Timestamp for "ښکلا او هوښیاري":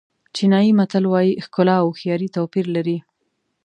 1.45-2.27